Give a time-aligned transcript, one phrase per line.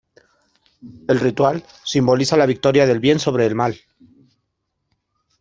[1.09, 3.79] El ritual simboliza la victoria del bien sobre el mal.